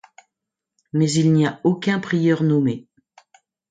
[0.93, 2.87] Mais il n'y avait aucun prieur nommé.